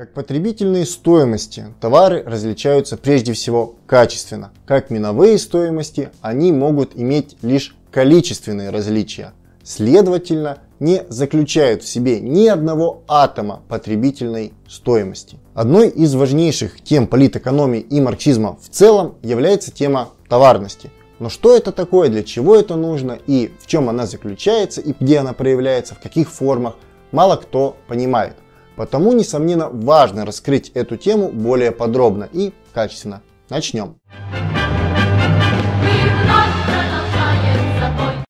Как 0.00 0.14
потребительные 0.14 0.86
стоимости 0.86 1.66
товары 1.78 2.22
различаются 2.24 2.96
прежде 2.96 3.34
всего 3.34 3.74
качественно. 3.86 4.50
Как 4.64 4.88
миновые 4.88 5.36
стоимости 5.36 6.08
они 6.22 6.52
могут 6.52 6.96
иметь 6.96 7.36
лишь 7.42 7.76
количественные 7.90 8.70
различия. 8.70 9.34
Следовательно, 9.62 10.56
не 10.78 11.02
заключают 11.10 11.82
в 11.82 11.86
себе 11.86 12.18
ни 12.18 12.46
одного 12.46 13.02
атома 13.08 13.60
потребительной 13.68 14.54
стоимости. 14.66 15.36
Одной 15.52 15.90
из 15.90 16.14
важнейших 16.14 16.80
тем 16.80 17.06
политэкономии 17.06 17.80
и 17.80 18.00
марксизма 18.00 18.56
в 18.58 18.70
целом 18.70 19.16
является 19.22 19.70
тема 19.70 20.08
товарности. 20.30 20.90
Но 21.18 21.28
что 21.28 21.54
это 21.54 21.72
такое, 21.72 22.08
для 22.08 22.22
чего 22.22 22.56
это 22.56 22.74
нужно 22.74 23.18
и 23.26 23.52
в 23.60 23.66
чем 23.66 23.90
она 23.90 24.06
заключается 24.06 24.80
и 24.80 24.94
где 24.98 25.18
она 25.18 25.34
проявляется, 25.34 25.94
в 25.94 26.00
каких 26.00 26.30
формах, 26.30 26.76
мало 27.12 27.36
кто 27.36 27.76
понимает. 27.86 28.36
Потому, 28.80 29.12
несомненно, 29.12 29.68
важно 29.68 30.24
раскрыть 30.24 30.70
эту 30.70 30.96
тему 30.96 31.28
более 31.28 31.70
подробно 31.70 32.30
и 32.32 32.54
качественно. 32.72 33.20
Начнем. 33.50 33.96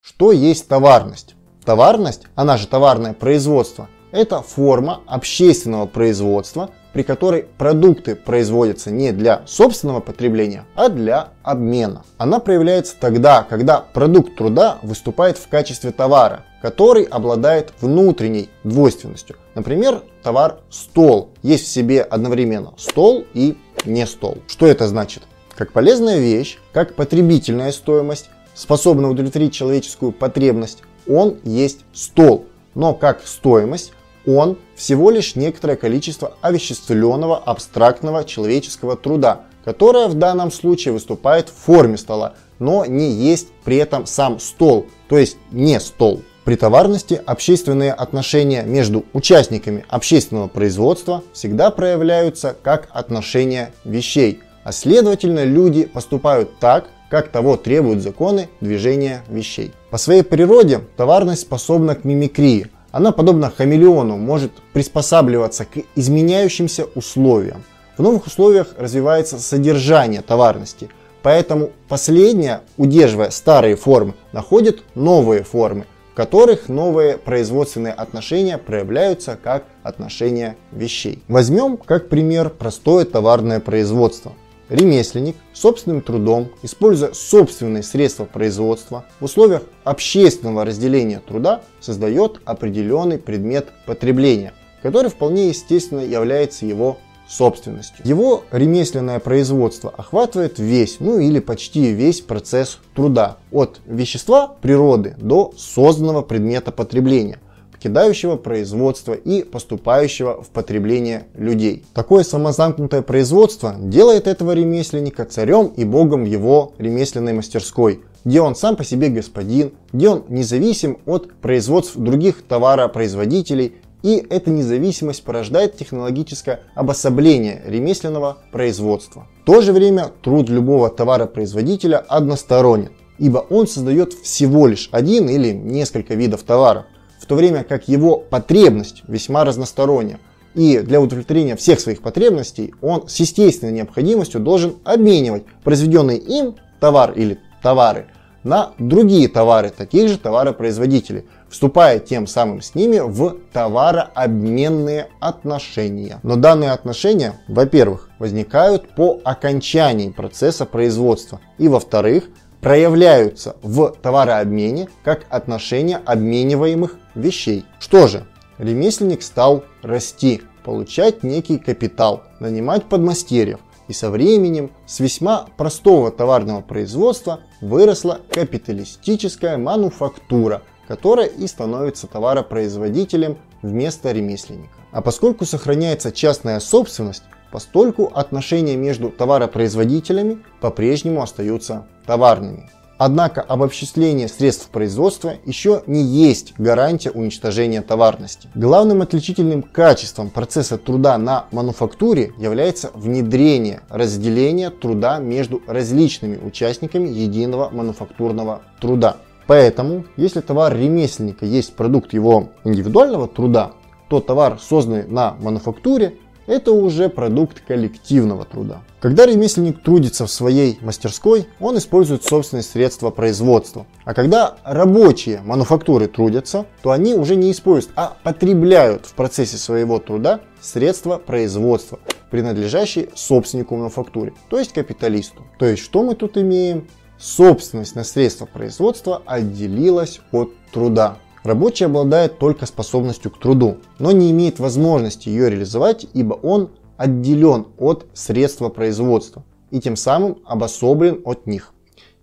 Что 0.03 0.33
есть 0.33 0.67
товарность? 0.67 1.37
Товарность, 1.65 2.23
она 2.35 2.57
же 2.57 2.67
товарное 2.67 3.13
производство, 3.13 3.89
это 4.11 4.43
форма 4.43 5.03
общественного 5.07 5.87
производства, 5.87 6.71
при 6.93 7.05
которой 7.05 7.45
продукты 7.57 8.17
производятся 8.17 8.91
не 8.91 9.13
для 9.13 9.43
собственного 9.47 10.01
потребления, 10.01 10.65
а 10.75 10.89
для 10.89 11.29
обмена. 11.45 12.03
Она 12.19 12.41
проявляется 12.41 12.97
тогда, 12.99 13.47
когда 13.49 13.79
продукт 13.79 14.35
труда 14.35 14.79
выступает 14.83 15.39
в 15.39 15.47
качестве 15.47 15.93
товара, 15.93 16.45
который 16.61 17.05
обладает 17.05 17.73
внутренней 17.81 18.51
двойственностью. 18.65 19.37
Например, 19.55 20.03
товар 20.23 20.61
стол. 20.71 21.31
Есть 21.43 21.65
в 21.65 21.69
себе 21.69 22.03
одновременно 22.03 22.73
стол 22.77 23.25
и 23.35 23.57
не 23.85 24.07
стол. 24.07 24.39
Что 24.47 24.67
это 24.67 24.87
значит? 24.87 25.25
Как 25.57 25.73
полезная 25.73 26.19
вещь, 26.19 26.59
как 26.73 26.95
потребительная 26.95 27.73
стоимость, 27.73 28.31
способна 28.55 29.11
удовлетворить 29.11 29.53
человеческую 29.53 30.13
потребность, 30.13 30.83
он 31.09 31.39
есть 31.45 31.81
стол. 31.93 32.47
Но 32.75 32.95
как 32.95 33.27
стоимость 33.27 33.93
он 34.27 34.59
всего 34.77 35.11
лишь 35.11 35.35
некоторое 35.35 35.77
количество 35.77 36.35
овеществленного 36.41 37.39
абстрактного 37.39 38.25
человеческого 38.25 38.97
труда, 38.97 39.43
которое 39.65 40.09
в 40.09 40.15
данном 40.15 40.51
случае 40.51 40.93
выступает 40.93 41.49
в 41.49 41.55
форме 41.55 41.97
стола, 41.97 42.35
но 42.59 42.85
не 42.85 43.11
есть 43.11 43.49
при 43.65 43.77
этом 43.77 44.07
сам 44.07 44.39
стол, 44.39 44.87
то 45.09 45.19
есть 45.19 45.37
не 45.51 45.81
стол. 45.81 46.23
При 46.51 46.57
товарности 46.57 47.23
общественные 47.27 47.93
отношения 47.93 48.65
между 48.65 49.05
участниками 49.13 49.85
общественного 49.89 50.49
производства 50.49 51.23
всегда 51.33 51.71
проявляются 51.71 52.57
как 52.61 52.89
отношения 52.91 53.71
вещей, 53.85 54.41
а 54.65 54.73
следовательно 54.73 55.45
люди 55.45 55.85
поступают 55.85 56.59
так, 56.59 56.87
как 57.09 57.29
того 57.29 57.57
требуют 57.57 58.03
законы 58.03 58.49
движения 58.61 59.23
вещей. 59.29 59.71
По 59.91 59.97
своей 59.97 60.25
природе 60.25 60.81
товарность 60.97 61.43
способна 61.43 61.95
к 61.95 62.03
мимикрии– 62.03 62.67
она, 62.91 63.13
подобно 63.13 63.53
хамелеону, 63.57 64.17
может 64.17 64.51
приспосабливаться 64.73 65.67
к 65.67 65.79
изменяющимся 65.95 66.87
условиям. 66.97 67.63
В 67.97 68.03
новых 68.03 68.27
условиях 68.27 68.75
развивается 68.77 69.39
содержание 69.39 70.21
товарности, 70.21 70.89
поэтому 71.23 71.71
последняя, 71.89 72.63
удерживая 72.77 73.31
старые 73.31 73.77
формы, 73.77 74.15
находит 74.33 74.83
новые 74.97 75.45
формы, 75.45 75.87
которых 76.21 76.69
новые 76.69 77.17
производственные 77.17 77.95
отношения 77.95 78.59
проявляются 78.59 79.39
как 79.43 79.65
отношения 79.83 80.59
вещей. 80.71 81.23
Возьмем 81.29 81.79
как 81.79 82.11
пример 82.11 82.51
простое 82.51 83.07
товарное 83.07 83.59
производство. 83.59 84.35
Ремесленник 84.69 85.35
собственным 85.55 86.03
трудом, 86.03 86.51
используя 86.63 87.15
собственные 87.15 87.83
средства 87.83 88.27
производства, 88.27 89.07
в 89.19 89.25
условиях 89.25 89.63
общественного 89.83 90.67
разделения 90.67 91.23
труда 91.27 91.63
создает 91.81 92.43
определенный 92.45 93.17
предмет 93.17 93.69
потребления, 93.87 94.53
который 94.83 95.09
вполне 95.09 95.49
естественно 95.49 96.01
является 96.01 96.67
его 96.67 96.99
собственностью. 97.31 98.07
Его 98.07 98.45
ремесленное 98.51 99.21
производство 99.21 99.95
охватывает 99.97 100.59
весь, 100.59 100.99
ну 101.01 101.19
или 101.19 101.39
почти 101.39 101.93
весь 101.93 102.21
процесс 102.21 102.79
труда, 102.95 103.37
от 103.53 103.81
вещества 103.87 104.57
природы 104.61 105.15
до 105.19 105.53
созданного 105.57 106.23
предмета 106.23 106.73
потребления– 106.73 107.39
покидающего 107.81 108.37
производство 108.37 109.15
и 109.15 109.43
поступающего 109.43 110.43
в 110.43 110.51
потребление 110.51 111.25
людей. 111.35 111.83
Такое 111.95 112.25
самозамкнутое 112.25 113.01
производство 113.01 113.75
делает 113.79 114.27
этого 114.27 114.53
ремесленника 114.53 115.25
царем 115.25 115.69
и 115.69 115.85
богом 115.85 116.25
в 116.25 116.27
его 116.27 116.75
ремесленной 116.77 117.33
мастерской, 117.33 118.03
где 118.23 118.43
он 118.43 118.55
сам 118.55 118.77
по 118.77 118.85
себе 118.85 119.09
господин, 119.09 119.73
где 119.95 120.11
он 120.11 120.25
независим 120.29 120.99
от 121.07 121.33
производств 121.41 121.97
других 121.97 122.43
товаропроизводителей 122.43 123.77
и 124.03 124.25
эта 124.31 124.51
независимость 124.51 125.25
порождает 125.25 125.77
технологическое 125.77 126.61
обособление 126.75 127.63
ремесленного 127.67 128.39
производства. 128.53 129.27
В 129.43 129.47
то 129.47 129.61
же 129.61 129.73
время 129.73 130.11
труд 130.23 130.49
любого 130.49 130.91
товаропроизводителя 130.91 131.99
односторонен, 131.99 132.91
ибо 133.19 133.39
он 133.51 133.67
создает 133.67 134.13
всего 134.13 134.67
лишь 134.67 134.89
один 134.93 135.29
или 135.29 135.51
несколько 135.51 136.15
видов 136.15 136.43
товаров– 136.43 136.87
в 137.21 137.27
то 137.27 137.35
время 137.35 137.63
как 137.63 137.87
его 137.87 138.17
потребность 138.17 139.03
весьма 139.07 139.45
разносторонняя. 139.45 140.19
И 140.55 140.79
для 140.81 141.01
удовлетворения 141.01 141.55
всех 141.55 141.79
своих 141.79 142.03
потребностей 142.03 142.75
он 142.81 143.07
с 143.09 143.17
естественной 143.17 143.73
необходимостью 143.73 144.41
должен 144.41 144.77
обменивать 144.85 145.45
произведенный 145.63 146.17
им 146.17 146.57
товар 146.81 147.13
или 147.13 147.39
товары 147.63 148.07
на 148.43 148.73
другие 148.79 149.29
товары 149.29 149.71
таких 149.71 150.09
же 150.09 150.19
товаропроизводителей, 150.19 151.27
вступая 151.51 151.99
тем 151.99 152.27
самым 152.27 152.63
с 152.63 152.75
ними 152.75 153.01
в 153.01 153.37
товарообменные 153.53 155.09
отношения. 155.21 156.21
Но 156.23 156.37
данные 156.37 156.71
отношения, 156.71 157.41
во-первых, 157.49 158.09
возникают 158.19 158.95
по 158.95 159.21
окончании 159.25 160.11
процесса 160.11 160.65
производства, 160.65 161.41
и 161.59 161.69
во-вторых, 161.69 162.29
проявляются 162.61 163.57
в 163.63 163.95
товарообмене 164.03 164.89
как 165.03 165.27
отношения 165.29 166.01
обмениваемых 166.05 166.97
вещей. 167.15 167.65
Что 167.79 168.07
же, 168.07 168.27
ремесленник 168.59 169.23
стал 169.23 169.65
расти, 169.83 170.43
получать 170.65 171.23
некий 171.23 171.59
капитал, 171.59 172.23
нанимать 172.39 172.85
подмастерьев, 172.85 173.61
и 173.89 173.93
со 173.93 174.11
временем 174.11 174.71
с 174.87 175.01
весьма 175.01 175.47
простого 175.57 176.13
товарного 176.13 176.61
производства 176.61 177.41
выросла 177.61 178.21
капиталистическая 178.31 179.57
мануфактура, 179.57 180.63
которая 180.91 181.29
и 181.29 181.47
становится 181.47 182.09
товаропроизводителем 182.09 183.39
вместо 183.63 184.11
ремесленника. 184.11 184.75
А 184.91 185.03
поскольку 185.03 185.45
сохраняется 185.45 186.11
частная 186.11 186.59
собственность, 186.59 187.23
постольку 187.53 188.11
отношения 188.13 188.75
между 188.75 189.11
товаропроизводителями 189.11 190.43
по-прежнему 190.61 191.23
остаются 191.23 191.87
товарными. 192.07 192.69
Однако 192.99 193.41
обобществление 193.41 194.27
средств 194.27 194.69
производства 194.71 195.35
еще 195.45 195.85
не 195.87 196.03
есть 196.03 196.55
гарантия 196.59 197.13
уничтожения 197.13 197.83
товарности. 197.83 198.49
Главным 198.57 199.01
отличительным 199.01 199.63
качеством 199.63 200.29
процесса 200.29 200.77
труда 200.77 201.17
на 201.19 201.45
мануфактуре 201.53 202.33
является 202.37 202.91
внедрение 202.95 203.83
разделения 203.91 204.71
труда 204.71 205.21
между 205.21 205.63
различными 205.69 206.37
участниками 206.45 207.09
единого 207.09 207.71
мануфактурного 207.71 208.63
труда. 208.81 209.19
Поэтому, 209.51 210.05
если 210.17 210.43
товар 210.43 210.79
ремесленника 210.79 211.45
есть 211.45 211.75
продукт 211.75 212.13
его 212.13 212.51
индивидуального 212.63 213.27
труда, 213.27 213.73
то 214.09 214.21
товар, 214.21 214.61
созданный 214.61 215.09
на 215.09 215.35
мануфактуре, 215.41 216.15
это 216.47 216.71
уже 216.71 217.09
продукт 217.09 217.61
коллективного 217.67 218.45
труда. 218.45 218.83
Когда 219.01 219.27
ремесленник 219.27 219.83
трудится 219.83 220.25
в 220.25 220.31
своей 220.31 220.79
мастерской, 220.83 221.49
он 221.59 221.79
использует 221.79 222.23
собственные 222.23 222.63
средства 222.63 223.11
производства. 223.11 223.87
А 224.05 224.15
когда 224.15 224.55
рабочие 224.63 225.41
мануфактуры 225.45 226.07
трудятся, 226.07 226.67
то 226.83 226.93
они 226.93 227.15
уже 227.15 227.35
не 227.35 227.51
используют, 227.51 227.93
а 227.97 228.17
потребляют 228.23 229.07
в 229.07 229.15
процессе 229.15 229.57
своего 229.57 229.99
труда 229.99 230.43
средства 230.61 231.17
производства, 231.17 231.99
принадлежащие 232.31 233.09
собственнику 233.17 233.75
мануфактуры, 233.75 234.33
то 234.49 234.61
есть 234.61 234.73
капиталисту. 234.73 235.43
То 235.59 235.67
есть 235.67 235.83
что 235.83 236.05
мы 236.05 236.15
тут 236.15 236.39
имеем? 236.39 236.87
Собственность 237.21 237.95
на 237.95 238.05
средства 238.05 238.47
производства 238.47 239.23
отделилась 239.27 240.21
от 240.33 240.53
труда. 240.73 241.19
Рабочий 241.43 241.85
обладает 241.85 242.39
только 242.39 242.67
способностью 242.67 243.31
к 243.31 243.39
труду, 243.39 243.77
но 243.99 244.11
не 244.13 244.31
имеет 244.31 244.59
возможности 244.59 245.29
ее 245.29 245.51
реализовать, 245.51 246.07
ибо 246.15 246.35
он 246.35 246.71
отделен 246.97 247.67
от 247.79 248.07
средства 248.15 248.69
производства 248.69 249.45
и 249.71 249.81
тем 249.81 249.97
самым 249.97 250.39
обособлен 250.45 251.21
от 251.25 251.47
них. 251.47 251.73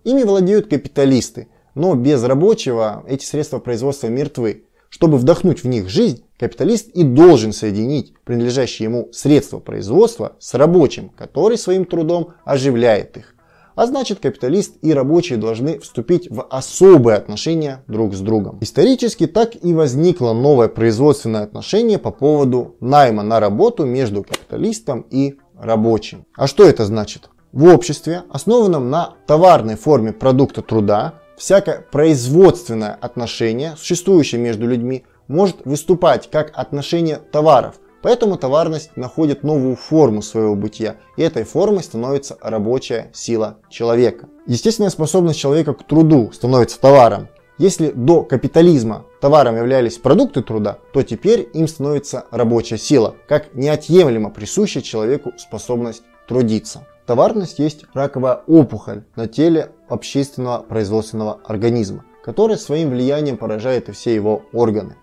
Ими 0.04 0.24
владеют 0.24 0.68
капиталисты, 0.68 1.48
но 1.76 1.94
без 1.96 2.24
рабочего 2.24 3.04
эти 3.08 3.26
средства 3.26 3.60
производства 3.60 4.08
мертвы. 4.08 4.64
Чтобы 4.90 5.18
вдохнуть 5.18 5.64
в 5.64 5.68
них 5.68 5.90
жизнь, 5.90 6.24
Капиталист 6.40 6.90
и 6.90 7.02
должен 7.04 7.52
соединить 7.52 8.14
принадлежащие 8.24 8.86
ему 8.86 9.10
средства 9.12 9.60
производства 9.60 10.36
с 10.40 10.54
рабочим, 10.54 11.10
который 11.10 11.58
своим 11.58 11.86
трудом 11.86 12.34
оживляет 12.46 13.18
их. 13.18 13.34
А 13.78 13.86
значит, 13.86 14.20
капиталист 14.20 14.78
и 14.82 14.92
рабочие 14.92 15.38
должны 15.38 15.78
вступить 15.78 16.32
в 16.32 16.48
особые 16.50 17.16
отношения 17.16 17.84
друг 17.88 18.16
с 18.16 18.22
другом. 18.22 18.58
Исторически 18.60 19.28
так 19.28 19.52
и 19.64 19.72
возникло 19.72 20.34
новое 20.34 20.68
производственное 20.68 21.44
отношение 21.44 22.00
по 22.00 22.10
поводу 22.10 22.76
найма 22.80 23.22
на 23.22 23.40
работу 23.40 23.86
между 23.86 24.24
капиталистом 24.24 25.06
и 25.12 25.36
рабочим. 25.56 26.26
А 26.36 26.48
что 26.48 26.68
это 26.68 26.86
значит? 26.86 27.30
В 27.52 27.66
обществе, 27.66 28.24
основанном 28.32 28.90
на 28.90 29.14
товарной 29.28 29.76
форме 29.76 30.12
продукта 30.12 30.64
труда, 30.64 31.14
всякое 31.38 31.86
производственное 31.92 32.98
отношение, 33.00 33.76
существующее 33.78 34.42
между 34.42 34.66
людьми, 34.66 35.04
может 35.28 35.58
выступать 35.66 36.32
как 36.32 36.52
отношение 36.56 37.18
товаров– 37.18 37.76
Поэтому 38.02 38.38
товарность 38.38 38.96
находит 38.96 39.44
новую 39.44 39.76
форму 39.76 40.22
своего 40.22 40.56
бытия, 40.56 40.98
и 41.16 41.24
этой 41.24 41.44
формой 41.44 41.84
становится 41.84 42.38
рабочая 42.42 43.10
сила 43.14 43.58
человека. 43.70 44.28
Естественная 44.46 44.92
способность 44.92 45.40
человека 45.40 45.74
к 45.74 45.84
труду 45.84 46.32
становится 46.32 46.80
товаром. 46.80 47.28
Если 47.58 47.90
до 47.90 48.22
капитализма 48.24 49.06
товаром 49.20 49.58
являлись 49.58 49.98
продукты 49.98 50.44
труда, 50.44 50.78
то 50.94 51.02
теперь 51.02 51.50
им 51.54 51.68
становится 51.68 52.26
рабочая 52.30 52.78
сила, 52.78 53.16
как 53.28 53.56
неотъемлемо 53.56 54.30
присущая 54.30 54.84
человеку 54.84 55.34
способность 55.38 56.04
трудиться. 56.28 56.86
Товарность 57.08 57.58
есть 57.58 57.86
раковая 57.94 58.42
опухоль 58.48 59.06
на 59.16 59.28
теле 59.28 59.72
общественного 59.90 60.62
производственного 60.62 61.40
организма, 61.46 62.06
которая 62.24 62.58
своим 62.58 62.92
влиянием 62.92 63.38
поражает 63.38 63.90
и 63.90 63.92
все 63.94 64.14
его 64.14 64.44
органы. 64.54 64.96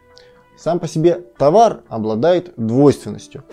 Сам 0.56 0.78
по 0.78 0.88
себе 0.88 1.22
товар 1.36 1.82
обладает 1.88 2.52
двойственностью. 2.56 3.44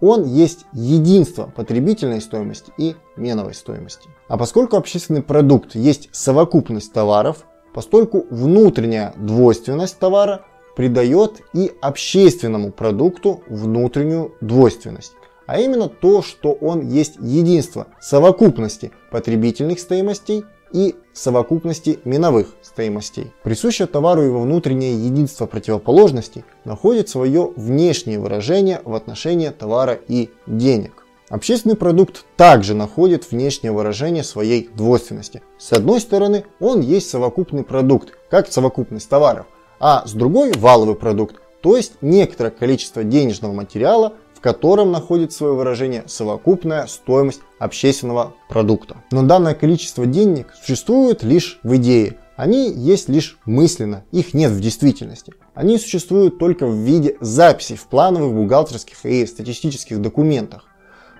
Он 0.00 0.24
есть 0.24 0.64
единство 0.72 1.52
потребительной 1.54 2.20
стоимости 2.20 2.72
и 2.78 2.96
меновой 3.16 3.54
стоимости. 3.54 4.08
А 4.28 4.38
поскольку 4.38 4.76
общественный 4.76 5.22
продукт 5.22 5.74
есть 5.74 6.08
совокупность 6.12 6.92
товаров, 6.92 7.44
постольку 7.74 8.26
внутренняя 8.30 9.12
двойственность 9.16 9.98
товара 9.98 10.44
придает 10.76 11.42
и 11.52 11.72
общественному 11.82 12.72
продукту 12.72 13.42
внутреннюю 13.48 14.34
двойственность. 14.40 15.12
А 15.46 15.58
именно 15.58 15.88
то, 15.88 16.22
что 16.22 16.52
он 16.52 16.88
есть 16.88 17.16
единство 17.20 17.88
совокупности 18.00 18.92
потребительных 19.10 19.80
стоимостей 19.80 20.44
и 20.72 20.94
совокупности 21.12 21.98
миновых 22.04 22.54
стоимостей. 22.62 23.32
Присущее 23.42 23.86
товару 23.86 24.22
его 24.22 24.40
внутреннее 24.42 24.94
единство 24.94 25.46
противоположностей 25.46 26.44
находит 26.64 27.08
свое 27.08 27.52
внешнее 27.56 28.18
выражение 28.18 28.80
в 28.84 28.94
отношении 28.94 29.48
товара 29.48 29.98
и 30.08 30.30
денег. 30.46 31.04
Общественный 31.28 31.76
продукт 31.76 32.24
также 32.36 32.74
находит 32.74 33.30
внешнее 33.30 33.70
выражение 33.70 34.24
своей 34.24 34.68
двойственности. 34.74 35.42
С 35.58 35.72
одной 35.72 36.00
стороны, 36.00 36.44
он 36.58 36.80
есть 36.80 37.08
совокупный 37.08 37.62
продукт, 37.62 38.18
как 38.28 38.50
совокупность 38.50 39.08
товаров, 39.08 39.46
а 39.78 40.04
с 40.06 40.12
другой 40.12 40.52
валовый 40.52 40.96
продукт, 40.96 41.36
то 41.60 41.76
есть 41.76 41.92
некоторое 42.00 42.50
количество 42.50 43.04
денежного 43.04 43.52
материала, 43.52 44.14
в 44.40 44.42
котором 44.42 44.90
находит 44.90 45.34
свое 45.34 45.52
выражение 45.52 46.04
совокупная 46.06 46.86
стоимость 46.86 47.42
общественного 47.58 48.32
продукта. 48.48 48.96
Но 49.12 49.22
данное 49.22 49.52
количество 49.52 50.06
денег 50.06 50.54
существует 50.62 51.22
лишь 51.22 51.60
в 51.62 51.76
идее. 51.76 52.16
Они 52.36 52.72
есть 52.72 53.10
лишь 53.10 53.38
мысленно, 53.44 54.04
их 54.12 54.32
нет 54.32 54.50
в 54.52 54.60
действительности. 54.60 55.34
Они 55.52 55.76
существуют 55.76 56.38
только 56.38 56.66
в 56.66 56.74
виде 56.74 57.18
записей 57.20 57.76
в 57.76 57.84
плановых 57.84 58.32
бухгалтерских 58.32 59.04
и 59.04 59.26
статистических 59.26 60.00
документах. 60.00 60.64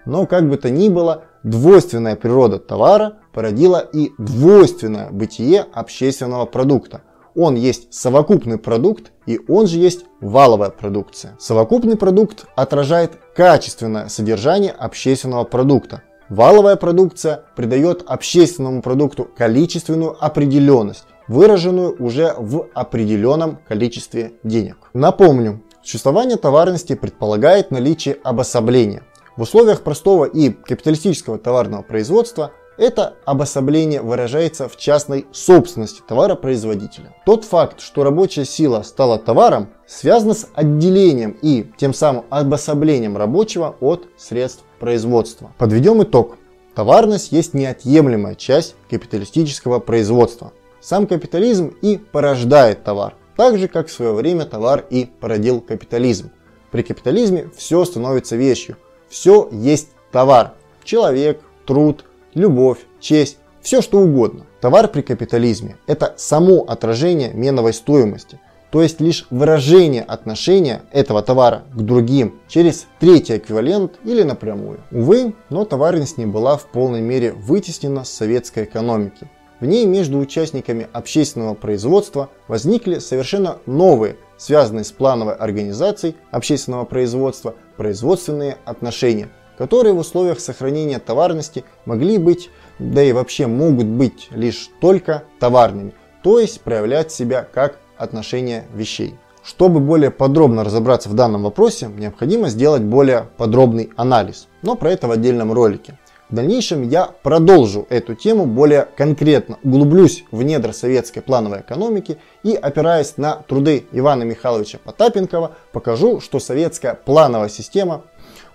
Но 0.07 0.25
как 0.25 0.49
бы 0.49 0.57
то 0.57 0.71
ни 0.71 0.89
было, 0.89 1.25
двойственная 1.43 2.17
природа 2.17 2.59
товара 2.59 3.19
породила 3.35 3.81
и 3.93 4.13
двойственное 4.17 5.11
бытие 5.11 5.67
общественного 5.75 6.47
продукта– 6.47 7.03
он 7.41 7.55
есть 7.55 7.93
совокупный 7.93 8.59
продукт 8.59 9.13
и 9.27 9.41
он 9.49 9.67
же 9.67 9.79
есть 9.79 10.05
валовая 10.21 10.71
продукция. 10.71 11.37
Совокупный 11.39 11.97
продукт 11.97 12.45
отражает 12.55 13.13
качественное 13.35 14.09
содержание 14.09 14.73
общественного 14.73 15.45
продукта. 15.45 16.03
Валовая 16.29 16.77
продукция 16.77 17.45
придает 17.57 18.05
общественному 18.07 18.83
продукту 18.83 19.29
количественную 19.37 20.23
определенность, 20.23 21.05
выраженную 21.29 21.97
уже 21.99 22.35
в 22.37 22.69
определенном 22.75 23.59
количестве 23.67 24.35
денег. 24.45 24.77
Напомню, 24.93 25.63
существование 25.83 26.37
товарности 26.37 26.95
предполагает 26.95 27.71
наличие 27.71 28.19
обособления. 28.23 29.03
В 29.37 29.43
условиях 29.43 29.81
простого 29.83 30.27
и 30.27 30.51
капиталистического 30.51 31.39
товарного 31.39 31.83
производства 31.83 32.53
это 32.81 33.17
обособление 33.27 34.01
выражается 34.01 34.67
в 34.67 34.79
частной 34.79 35.27
собственности 35.33 36.01
товаропроизводителя. 36.09 37.15
Тот 37.27 37.45
факт, 37.45 37.83
что 37.83 38.05
рабочая 38.05 38.47
сила 38.47 38.81
стала 38.83 39.19
товаром, 39.19 39.69
связано 39.87 40.33
с 40.33 40.49
отделением 40.55 41.37
и 41.43 41.71
тем 41.77 41.93
самым 41.93 42.25
обособлением 42.31 43.19
рабочего 43.19 43.77
от 43.81 44.09
средств 44.17 44.65
производства. 44.79 45.53
Подведем 45.59 46.03
итог. 46.03 46.39
Товарность 46.75 47.33
есть 47.33 47.53
неотъемлемая 47.53 48.35
часть 48.35 48.77
капиталистического 48.89 49.79
производства. 49.79 50.53
Сам 50.81 51.07
капитализм 51.07 51.75
и 51.83 51.99
порождает 51.99 52.83
товар, 52.83 53.15
так 53.37 53.59
же 53.59 53.69
как 53.69 53.89
в 53.89 53.93
свое 53.93 54.15
время 54.15 54.47
товар 54.47 54.87
и 54.89 55.05
породил 55.05 55.61
капитализм. 55.61 56.31
При 56.71 56.81
капитализме 56.81 57.51
все 57.55 57.85
становится 57.85 58.37
вещью, 58.37 58.79
все 59.11 59.51
есть 59.53 59.89
товар. 60.13 60.55
Человек, 60.83 61.43
труд, 61.67 62.07
любовь, 62.35 62.79
честь, 63.01 63.39
все 63.61 63.83
что 63.83 63.99
угодно. 63.99 64.47
Товар 64.61 64.89
при 64.89 65.03
капитализме– 65.03 65.77
это 65.87 66.15
само 66.17 66.63
отражение 66.63 67.33
меновой 67.33 67.73
стоимости, 67.75 68.41
то 68.71 68.83
есть 68.83 69.01
лишь 69.01 69.27
выражение 69.31 70.03
отношения 70.03 70.83
этого 70.93 71.23
товара 71.23 71.65
к 71.75 71.83
другим 71.83 72.41
через 72.49 72.87
третий 73.01 73.37
эквивалент 73.37 73.99
или 74.05 74.23
напрямую. 74.23 74.81
Увы, 74.93 75.35
но 75.49 75.65
товарность 75.65 76.19
не 76.19 76.27
была 76.27 76.57
в 76.57 76.67
полной 76.67 77.01
мере 77.01 77.33
вытеснена 77.33 78.05
с 78.05 78.11
советской 78.11 78.65
экономики. 78.65 79.29
В 79.61 79.67
ней 79.67 79.85
между 79.85 80.19
участниками 80.19 80.87
общественного 80.93 81.55
производства 81.55 82.31
возникли 82.49 82.99
совершенно 82.99 83.59
новые, 83.67 84.17
связанные 84.39 84.85
с 84.85 84.93
плановой 84.93 85.35
организацией 85.35 86.17
общественного 86.31 86.85
производства, 86.85 87.55
производственные 87.77 88.57
отношения– 88.65 89.29
которые 89.61 89.93
в 89.93 89.99
условиях 89.99 90.41
сохранения 90.41 90.99
товарности 90.99 91.65
могли 91.85 92.17
быть, 92.17 92.49
да 92.79 93.03
и 93.03 93.13
вообще 93.13 93.47
могут 93.47 93.85
быть 93.85 94.29
лишь 94.31 94.71
только 94.81 95.25
товарными, 95.39 95.93
то 96.23 96.41
есть 96.41 96.63
проявлять 96.63 97.13
себя 97.13 97.47
как 97.53 97.77
отношение 97.99 98.65
вещей. 98.75 99.17
Чтобы 99.45 99.81
более 99.81 100.11
подробно 100.11 100.65
разобраться 100.65 101.11
в 101.11 101.15
данном 101.15 101.43
вопросе, 101.43 101.91
необходимо 101.95 102.49
сделать 102.49 102.81
более 102.81 103.29
подробный 103.37 103.91
анализ, 103.97 104.49
но 104.63 104.77
про 104.77 104.93
это 104.93 105.09
в 105.09 105.11
отдельном 105.11 105.53
ролике. 105.53 105.99
В 106.31 106.35
дальнейшем 106.37 106.89
я 106.89 107.11
продолжу 107.23 107.89
эту 107.91 108.15
тему 108.15 108.47
более 108.47 108.87
конкретно, 108.97 109.59
углублюсь 109.65 110.25
в 110.31 110.43
недра 110.43 110.71
советской 110.71 111.23
плановой 111.23 111.63
экономики 111.63 112.19
и, 112.45 112.55
опираясь 112.55 113.17
на 113.17 113.35
труды 113.49 113.85
Ивана 113.91 114.23
Михайловича 114.23 114.79
Потапенкова, 114.83 115.57
покажу, 115.73 116.21
что 116.21 116.39
советская 116.39 116.95
плановая 116.95 117.49
система 117.49 118.05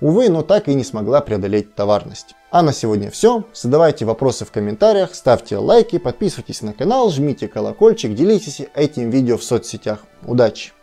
увы, 0.05 0.29
но 0.29 0.43
так 0.43 0.67
и 0.67 0.75
не 0.75 0.83
смогла 0.83 1.19
преодолеть 1.19 1.73
товарность. 1.73 2.35
А 2.51 2.61
на 2.61 2.73
сегодня 2.73 3.09
все. 3.09 3.43
Задавайте 3.53 4.05
вопросы 4.05 4.45
в 4.45 4.51
комментариях, 4.51 5.15
ставьте 5.15 5.57
лайки, 5.57 5.97
подписывайтесь 5.97 6.61
на 6.61 6.73
канал, 6.73 7.09
жмите 7.09 7.47
колокольчик, 7.47 8.13
делитесь 8.13 8.61
этим 8.75 9.09
видео 9.09 9.35
в 9.37 9.43
соцсетях. 9.43 10.03
Удачи! 10.27 10.73